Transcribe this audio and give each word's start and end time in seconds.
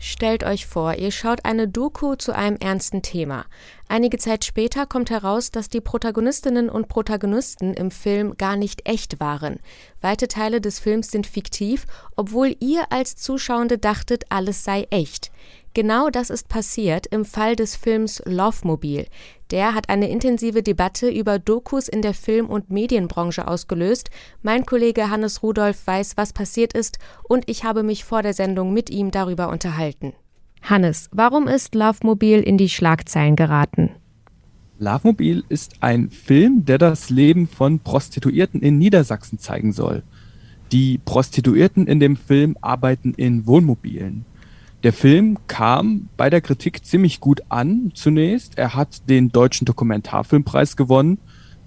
Stellt 0.00 0.44
euch 0.44 0.66
vor, 0.66 0.94
ihr 0.94 1.10
schaut 1.10 1.44
eine 1.44 1.66
Doku 1.66 2.14
zu 2.14 2.32
einem 2.32 2.56
ernsten 2.56 3.02
Thema. 3.02 3.46
Einige 3.88 4.18
Zeit 4.18 4.44
später 4.44 4.86
kommt 4.86 5.10
heraus, 5.10 5.50
dass 5.50 5.68
die 5.68 5.80
Protagonistinnen 5.80 6.70
und 6.70 6.88
Protagonisten 6.88 7.74
im 7.74 7.90
Film 7.90 8.36
gar 8.36 8.56
nicht 8.56 8.88
echt 8.88 9.18
waren. 9.18 9.58
Weite 10.00 10.28
Teile 10.28 10.60
des 10.60 10.78
Films 10.78 11.10
sind 11.10 11.26
fiktiv, 11.26 11.86
obwohl 12.14 12.54
ihr 12.60 12.92
als 12.92 13.16
Zuschauende 13.16 13.76
dachtet, 13.76 14.24
alles 14.28 14.62
sei 14.62 14.86
echt. 14.90 15.32
Genau 15.74 16.10
das 16.10 16.30
ist 16.30 16.48
passiert 16.48 17.06
im 17.08 17.24
Fall 17.24 17.56
des 17.56 17.74
Films 17.76 18.22
Lovemobil. 18.24 19.06
Der 19.50 19.74
hat 19.74 19.88
eine 19.88 20.10
intensive 20.10 20.62
Debatte 20.62 21.08
über 21.08 21.38
Dokus 21.38 21.88
in 21.88 22.02
der 22.02 22.12
Film- 22.12 22.50
und 22.50 22.70
Medienbranche 22.70 23.48
ausgelöst. 23.48 24.10
Mein 24.42 24.66
Kollege 24.66 25.08
Hannes 25.10 25.42
Rudolph 25.42 25.86
weiß, 25.86 26.16
was 26.16 26.34
passiert 26.34 26.74
ist, 26.74 26.98
und 27.22 27.48
ich 27.48 27.64
habe 27.64 27.82
mich 27.82 28.04
vor 28.04 28.22
der 28.22 28.34
Sendung 28.34 28.74
mit 28.74 28.90
ihm 28.90 29.10
darüber 29.10 29.48
unterhalten. 29.48 30.12
Hannes, 30.62 31.08
warum 31.12 31.48
ist 31.48 31.74
Lovemobil 31.74 32.40
in 32.40 32.58
die 32.58 32.68
Schlagzeilen 32.68 33.36
geraten? 33.36 33.90
Lovemobil 34.78 35.44
ist 35.48 35.76
ein 35.80 36.10
Film, 36.10 36.64
der 36.66 36.78
das 36.78 37.08
Leben 37.08 37.48
von 37.48 37.80
Prostituierten 37.80 38.60
in 38.60 38.78
Niedersachsen 38.78 39.38
zeigen 39.38 39.72
soll. 39.72 40.02
Die 40.72 40.98
Prostituierten 40.98 41.86
in 41.86 42.00
dem 42.00 42.16
Film 42.16 42.56
arbeiten 42.60 43.14
in 43.14 43.46
Wohnmobilen. 43.46 44.26
Der 44.84 44.92
Film 44.92 45.38
kam 45.48 46.08
bei 46.16 46.30
der 46.30 46.40
Kritik 46.40 46.84
ziemlich 46.84 47.18
gut 47.18 47.42
an 47.48 47.90
zunächst. 47.94 48.56
Er 48.56 48.76
hat 48.76 49.08
den 49.08 49.30
Deutschen 49.30 49.64
Dokumentarfilmpreis 49.64 50.76
gewonnen 50.76 51.18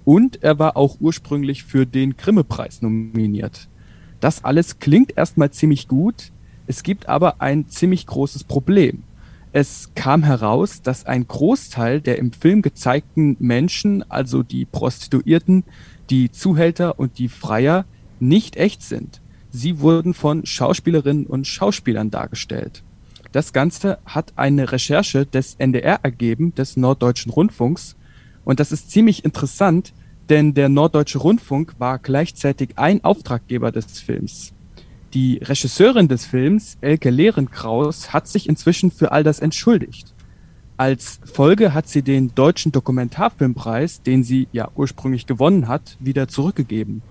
und 0.06 0.42
er 0.42 0.58
war 0.58 0.78
auch 0.78 0.96
ursprünglich 0.98 1.62
für 1.64 1.84
den 1.84 2.16
Grimme-Preis 2.16 2.80
nominiert. 2.80 3.68
Das 4.20 4.44
alles 4.44 4.78
klingt 4.78 5.14
erstmal 5.14 5.50
ziemlich 5.50 5.88
gut, 5.88 6.32
es 6.66 6.82
gibt 6.82 7.06
aber 7.06 7.42
ein 7.42 7.68
ziemlich 7.68 8.06
großes 8.06 8.44
Problem. 8.44 9.02
Es 9.52 9.90
kam 9.94 10.22
heraus, 10.22 10.80
dass 10.80 11.04
ein 11.04 11.28
Großteil 11.28 12.00
der 12.00 12.18
im 12.18 12.32
Film 12.32 12.62
gezeigten 12.62 13.36
Menschen, 13.40 14.10
also 14.10 14.42
die 14.42 14.64
Prostituierten, 14.64 15.64
die 16.08 16.30
Zuhälter 16.30 16.98
und 16.98 17.18
die 17.18 17.28
Freier, 17.28 17.84
nicht 18.20 18.56
echt 18.56 18.82
sind. 18.82 19.20
Sie 19.50 19.80
wurden 19.80 20.14
von 20.14 20.46
Schauspielerinnen 20.46 21.26
und 21.26 21.46
Schauspielern 21.46 22.10
dargestellt. 22.10 22.82
Das 23.32 23.54
Ganze 23.54 23.98
hat 24.04 24.34
eine 24.36 24.72
Recherche 24.72 25.24
des 25.24 25.54
NDR 25.54 26.00
ergeben, 26.02 26.54
des 26.54 26.76
Norddeutschen 26.76 27.32
Rundfunks. 27.32 27.96
Und 28.44 28.60
das 28.60 28.72
ist 28.72 28.90
ziemlich 28.90 29.24
interessant, 29.24 29.94
denn 30.28 30.52
der 30.52 30.68
Norddeutsche 30.68 31.18
Rundfunk 31.18 31.74
war 31.78 31.98
gleichzeitig 31.98 32.70
ein 32.76 33.02
Auftraggeber 33.02 33.72
des 33.72 34.00
Films. 34.00 34.52
Die 35.14 35.38
Regisseurin 35.38 36.08
des 36.08 36.26
Films, 36.26 36.76
Elke 36.80 37.10
Lehrenkraus, 37.10 38.12
hat 38.12 38.28
sich 38.28 38.48
inzwischen 38.48 38.90
für 38.90 39.12
all 39.12 39.24
das 39.24 39.40
entschuldigt. 39.40 40.14
Als 40.76 41.20
Folge 41.24 41.74
hat 41.74 41.88
sie 41.88 42.02
den 42.02 42.34
Deutschen 42.34 42.72
Dokumentarfilmpreis, 42.72 44.02
den 44.02 44.24
sie 44.24 44.48
ja 44.52 44.70
ursprünglich 44.74 45.26
gewonnen 45.26 45.68
hat, 45.68 45.96
wieder 46.00 46.28
zurückgegeben. 46.28 47.02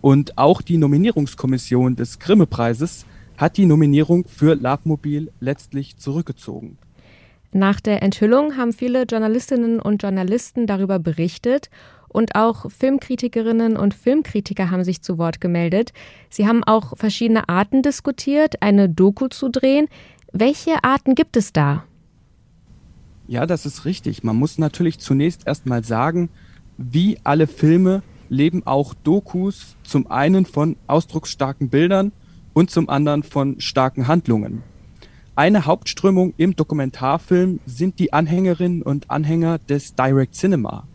Und 0.00 0.36
auch 0.38 0.62
die 0.62 0.78
Nominierungskommission 0.78 1.96
des 1.96 2.18
Grimme-Preises 2.18 3.04
hat 3.40 3.56
die 3.56 3.64
Nominierung 3.64 4.26
für 4.26 4.54
Lovemobil 4.54 5.32
letztlich 5.40 5.96
zurückgezogen. 5.96 6.76
Nach 7.52 7.80
der 7.80 8.02
Enthüllung 8.02 8.56
haben 8.58 8.72
viele 8.72 9.04
Journalistinnen 9.04 9.80
und 9.80 10.02
Journalisten 10.02 10.66
darüber 10.66 10.98
berichtet 10.98 11.70
und 12.08 12.34
auch 12.34 12.70
Filmkritikerinnen 12.70 13.76
und 13.76 13.94
Filmkritiker 13.94 14.70
haben 14.70 14.84
sich 14.84 15.00
zu 15.00 15.16
Wort 15.16 15.40
gemeldet. 15.40 15.92
Sie 16.28 16.46
haben 16.46 16.62
auch 16.64 16.96
verschiedene 16.98 17.48
Arten 17.48 17.82
diskutiert, 17.82 18.62
eine 18.62 18.88
Doku 18.88 19.28
zu 19.28 19.48
drehen. 19.48 19.88
Welche 20.32 20.84
Arten 20.84 21.14
gibt 21.14 21.36
es 21.36 21.52
da? 21.52 21.84
Ja, 23.26 23.46
das 23.46 23.64
ist 23.64 23.84
richtig. 23.84 24.22
Man 24.22 24.36
muss 24.36 24.58
natürlich 24.58 24.98
zunächst 24.98 25.46
erstmal 25.46 25.82
sagen, 25.82 26.28
wie 26.76 27.18
alle 27.24 27.46
Filme 27.46 28.02
leben 28.28 28.66
auch 28.66 28.92
Dokus 28.92 29.76
zum 29.82 30.08
einen 30.10 30.44
von 30.44 30.76
ausdrucksstarken 30.86 31.68
Bildern 31.68 32.12
und 32.52 32.70
zum 32.70 32.88
anderen 32.88 33.22
von 33.22 33.60
starken 33.60 34.08
Handlungen. 34.08 34.62
Eine 35.36 35.64
Hauptströmung 35.64 36.34
im 36.36 36.56
Dokumentarfilm 36.56 37.60
sind 37.64 37.98
die 37.98 38.12
Anhängerinnen 38.12 38.82
und 38.82 39.10
Anhänger 39.10 39.58
des 39.58 39.94
Direct 39.94 40.34
Cinema. 40.34 40.86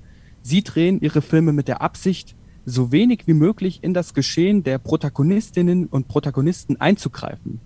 Sie 0.41 0.61
drehen 0.63 1.01
ihre 1.01 1.21
Filme 1.21 1.53
mit 1.53 1.67
der 1.67 1.81
Absicht, 1.81 2.35
so 2.65 2.91
wenig 2.91 3.23
wie 3.25 3.33
möglich 3.33 3.79
in 3.81 3.93
das 3.93 4.13
Geschehen 4.13 4.63
der 4.63 4.77
Protagonistinnen 4.77 5.87
und 5.87 6.07
Protagonisten 6.07 6.79
einzugreifen. 6.79 7.59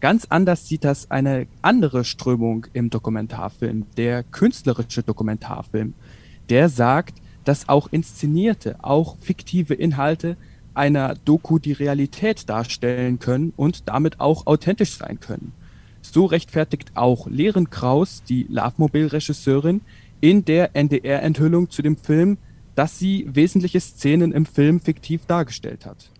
Ganz 0.00 0.26
anders 0.28 0.68
sieht 0.68 0.84
das 0.84 1.10
eine 1.10 1.46
andere 1.62 2.04
Strömung 2.04 2.66
im 2.72 2.90
Dokumentarfilm, 2.90 3.86
der 3.96 4.22
künstlerische 4.22 5.02
Dokumentarfilm. 5.02 5.94
Der 6.50 6.68
sagt, 6.68 7.22
dass 7.44 7.68
auch 7.68 7.88
inszenierte, 7.90 8.76
auch 8.82 9.16
fiktive 9.18 9.74
Inhalte 9.74 10.36
einer 10.74 11.14
Doku 11.24 11.58
die 11.58 11.72
Realität 11.72 12.48
darstellen 12.48 13.18
können 13.18 13.52
und 13.56 13.88
damit 13.88 14.20
auch 14.20 14.46
authentisch 14.46 14.96
sein 14.96 15.20
können. 15.20 15.52
So 16.02 16.26
rechtfertigt 16.26 16.92
auch 16.94 17.26
Lehren 17.26 17.70
Kraus, 17.70 18.22
die 18.28 18.46
Lovemobil-Regisseurin, 18.48 19.80
in 20.20 20.44
der 20.44 20.74
NDR-Enthüllung 20.74 21.70
zu 21.70 21.82
dem 21.82 21.96
Film, 21.96 22.38
dass 22.74 22.98
sie 22.98 23.26
wesentliche 23.32 23.80
Szenen 23.80 24.32
im 24.32 24.46
Film 24.46 24.80
fiktiv 24.80 25.26
dargestellt 25.26 25.86
hat. 25.86 26.10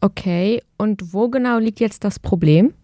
Okay, 0.00 0.62
und 0.78 1.12
wo 1.12 1.28
genau 1.28 1.58
liegt 1.58 1.80
jetzt 1.80 2.04
das 2.04 2.18
Problem? 2.18 2.74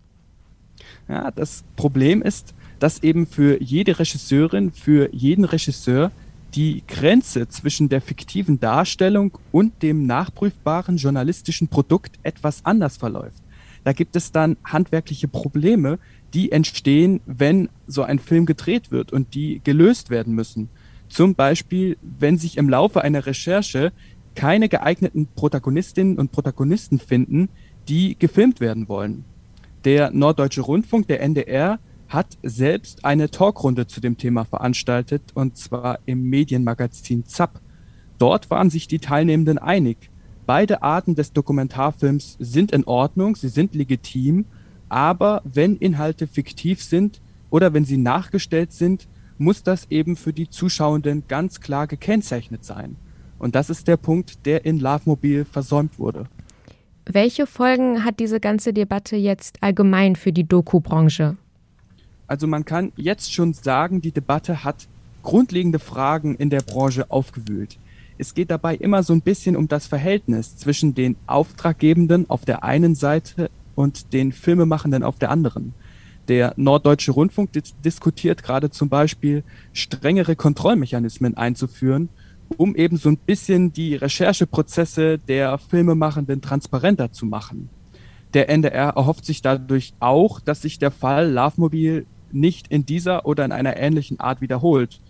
Ja, 1.08 1.30
das 1.30 1.64
Problem 1.76 2.22
ist, 2.22 2.54
dass 2.78 3.02
eben 3.02 3.26
für 3.26 3.60
jede 3.62 3.98
Regisseurin, 3.98 4.72
für 4.72 5.12
jeden 5.12 5.44
Regisseur 5.44 6.12
die 6.54 6.82
Grenze 6.86 7.48
zwischen 7.48 7.88
der 7.88 8.00
fiktiven 8.00 8.58
Darstellung 8.60 9.36
und 9.52 9.82
dem 9.82 10.06
nachprüfbaren 10.06 10.96
journalistischen 10.96 11.68
Produkt 11.68 12.18
etwas 12.22 12.64
anders 12.64 12.96
verläuft. 12.96 13.42
Da 13.84 13.92
gibt 13.92 14.16
es 14.16 14.32
dann 14.32 14.56
handwerkliche 14.64 15.28
Probleme, 15.28 15.98
die 16.34 16.52
entstehen, 16.52 17.20
wenn 17.26 17.68
so 17.86 18.02
ein 18.02 18.18
Film 18.18 18.46
gedreht 18.46 18.90
wird 18.90 19.12
und 19.12 19.34
die 19.34 19.60
gelöst 19.64 20.10
werden 20.10 20.34
müssen. 20.34 20.68
Zum 21.08 21.34
Beispiel, 21.34 21.96
wenn 22.02 22.36
sich 22.36 22.58
im 22.58 22.68
Laufe 22.68 23.02
einer 23.02 23.24
Recherche 23.24 23.92
keine 24.34 24.68
geeigneten 24.68 25.26
Protagonistinnen 25.34 26.18
und 26.18 26.32
Protagonisten 26.32 26.98
finden, 26.98 27.48
die 27.88 28.16
gefilmt 28.18 28.60
werden 28.60 28.88
wollen. 28.88 29.24
Der 29.84 30.10
Norddeutsche 30.10 30.60
Rundfunk, 30.60 31.08
der 31.08 31.22
NDR, 31.22 31.78
hat 32.08 32.38
selbst 32.42 33.04
eine 33.04 33.30
Talkrunde 33.30 33.86
zu 33.86 34.00
dem 34.00 34.16
Thema 34.16 34.44
veranstaltet, 34.44 35.22
und 35.34 35.56
zwar 35.56 35.98
im 36.06 36.24
Medienmagazin 36.24 37.24
ZAP. 37.26 37.60
Dort 38.18 38.50
waren 38.50 38.70
sich 38.70 38.88
die 38.88 38.98
Teilnehmenden 38.98 39.58
einig. 39.58 40.10
Beide 40.46 40.82
Arten 40.82 41.14
des 41.14 41.32
Dokumentarfilms 41.32 42.36
sind 42.40 42.72
in 42.72 42.84
Ordnung, 42.84 43.36
sie 43.36 43.48
sind 43.48 43.74
legitim, 43.74 44.46
aber 44.88 45.42
wenn 45.44 45.76
Inhalte 45.76 46.26
fiktiv 46.26 46.82
sind 46.82 47.20
oder 47.50 47.74
wenn 47.74 47.84
sie 47.84 47.98
nachgestellt 47.98 48.72
sind, 48.72 49.06
muss 49.36 49.62
das 49.62 49.90
eben 49.90 50.16
für 50.16 50.32
die 50.32 50.48
Zuschauenden 50.48 51.24
ganz 51.28 51.60
klar 51.60 51.86
gekennzeichnet 51.86 52.64
sein. 52.64 52.96
Und 53.38 53.54
das 53.54 53.70
ist 53.70 53.86
der 53.86 53.98
Punkt, 53.98 54.46
der 54.46 54.64
in 54.64 54.80
Lovemobil 54.80 55.44
versäumt 55.44 55.98
wurde. 55.98 56.24
Welche 57.04 57.46
Folgen 57.46 58.04
hat 58.04 58.18
diese 58.18 58.40
ganze 58.40 58.72
Debatte 58.72 59.16
jetzt 59.16 59.62
allgemein 59.62 60.16
für 60.16 60.32
die 60.32 60.46
Doku-Branche? 60.46 61.36
Also 62.28 62.46
man 62.46 62.64
kann 62.64 62.92
jetzt 62.96 63.32
schon 63.32 63.54
sagen, 63.54 64.02
die 64.02 64.12
Debatte 64.12 64.62
hat 64.62 64.86
grundlegende 65.22 65.78
Fragen 65.78 66.36
in 66.36 66.50
der 66.50 66.60
Branche 66.60 67.10
aufgewühlt. 67.10 67.78
Es 68.18 68.34
geht 68.34 68.50
dabei 68.50 68.76
immer 68.76 69.02
so 69.02 69.14
ein 69.14 69.22
bisschen 69.22 69.56
um 69.56 69.66
das 69.66 69.86
Verhältnis 69.86 70.56
zwischen 70.56 70.94
den 70.94 71.16
Auftraggebenden 71.26 72.28
auf 72.28 72.44
der 72.44 72.64
einen 72.64 72.94
Seite 72.94 73.50
und 73.74 74.12
den 74.12 74.32
Filmemachenden 74.32 75.02
auf 75.02 75.18
der 75.18 75.30
anderen. 75.30 75.72
Der 76.28 76.52
Norddeutsche 76.56 77.12
Rundfunk 77.12 77.52
dis 77.52 77.74
diskutiert 77.82 78.42
gerade 78.42 78.70
zum 78.70 78.90
Beispiel, 78.90 79.42
strengere 79.72 80.36
Kontrollmechanismen 80.36 81.36
einzuführen, 81.36 82.10
um 82.58 82.76
eben 82.76 82.98
so 82.98 83.08
ein 83.08 83.16
bisschen 83.16 83.72
die 83.72 83.94
Rechercheprozesse 83.94 85.18
der 85.18 85.56
Filmemachenden 85.56 86.42
transparenter 86.42 87.12
zu 87.12 87.24
machen. 87.24 87.70
Der 88.34 88.50
NDR 88.50 88.90
erhofft 88.96 89.24
sich 89.24 89.40
dadurch 89.40 89.94
auch, 90.00 90.40
dass 90.40 90.62
sich 90.62 90.78
der 90.78 90.90
Fall 90.90 91.30
Lovemobil 91.30 92.04
nicht 92.32 92.68
in 92.68 92.86
dieser 92.86 93.26
oder 93.26 93.44
in 93.44 93.52
einer 93.52 93.76
ähnlichen 93.76 94.20
Art 94.20 94.40
wiederholt. 94.40 95.00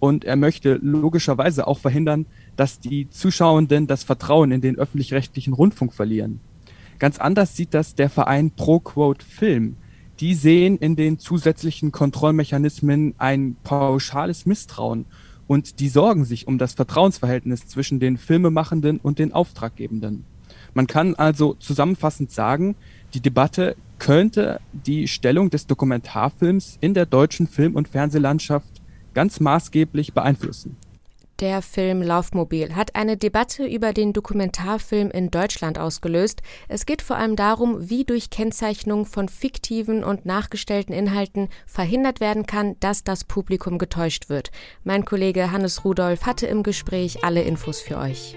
Und 0.00 0.24
er 0.24 0.36
möchte 0.36 0.78
logischerweise 0.80 1.66
auch 1.66 1.78
verhindern, 1.78 2.26
dass 2.56 2.78
die 2.78 3.10
Zuschauenden 3.10 3.86
das 3.86 4.04
Vertrauen 4.04 4.52
in 4.52 4.60
den 4.60 4.78
öffentlich-rechtlichen 4.78 5.52
Rundfunk 5.52 5.92
verlieren. 5.92 6.40
Ganz 6.98 7.18
anders 7.18 7.56
sieht 7.56 7.74
das 7.74 7.94
der 7.94 8.10
Verein 8.10 8.50
ProQuote 8.50 9.24
Film. 9.24 9.76
Die 10.20 10.34
sehen 10.34 10.78
in 10.78 10.96
den 10.96 11.18
zusätzlichen 11.18 11.92
Kontrollmechanismen 11.92 13.14
ein 13.18 13.56
pauschales 13.62 14.46
Misstrauen 14.46 15.06
und 15.46 15.80
die 15.80 15.88
sorgen 15.88 16.24
sich 16.24 16.46
um 16.46 16.58
das 16.58 16.74
Vertrauensverhältnis 16.74 17.66
zwischen 17.66 18.00
den 18.00 18.18
Filmemachenden 18.18 18.98
und 18.98 19.18
den 19.18 19.32
Auftraggebenden. 19.32 20.24
Man 20.74 20.86
kann 20.86 21.14
also 21.14 21.54
zusammenfassend 21.54 22.30
sagen, 22.30 22.76
die 23.14 23.20
Debatte 23.20 23.76
könnte 23.98 24.60
die 24.72 25.08
Stellung 25.08 25.50
des 25.50 25.66
Dokumentarfilms 25.66 26.78
in 26.80 26.94
der 26.94 27.06
deutschen 27.06 27.46
Film- 27.46 27.76
und 27.76 27.88
Fernsehlandschaft 27.88 28.80
ganz 29.14 29.40
maßgeblich 29.40 30.14
beeinflussen. 30.14 30.76
Der 31.40 31.62
Film 31.62 32.02
Laufmobil 32.02 32.74
hat 32.74 32.96
eine 32.96 33.16
Debatte 33.16 33.64
über 33.64 33.92
den 33.92 34.12
Dokumentarfilm 34.12 35.08
in 35.12 35.30
Deutschland 35.30 35.78
ausgelöst. 35.78 36.42
Es 36.66 36.84
geht 36.84 37.00
vor 37.00 37.16
allem 37.16 37.36
darum, 37.36 37.88
wie 37.88 38.04
durch 38.04 38.30
Kennzeichnung 38.30 39.06
von 39.06 39.28
fiktiven 39.28 40.02
und 40.02 40.26
nachgestellten 40.26 40.92
Inhalten 40.92 41.48
verhindert 41.64 42.18
werden 42.18 42.46
kann, 42.46 42.74
dass 42.80 43.04
das 43.04 43.22
Publikum 43.22 43.78
getäuscht 43.78 44.28
wird. 44.28 44.50
Mein 44.82 45.04
Kollege 45.04 45.52
Hannes 45.52 45.84
Rudolf 45.84 46.26
hatte 46.26 46.48
im 46.48 46.64
Gespräch 46.64 47.22
alle 47.22 47.42
Infos 47.42 47.80
für 47.80 47.98
euch. 47.98 48.36